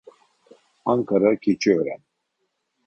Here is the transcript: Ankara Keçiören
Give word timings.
Ankara 0.93 1.35
Keçiören 1.37 2.01